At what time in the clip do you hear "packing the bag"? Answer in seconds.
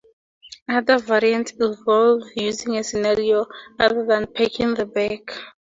4.33-5.31